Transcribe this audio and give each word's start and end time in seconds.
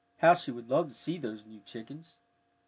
How 0.17 0.33
she 0.33 0.49
would 0.49 0.67
love 0.67 0.87
to 0.89 0.95
see 0.95 1.19
those 1.19 1.45
new 1.45 1.59
chickens! 1.59 2.17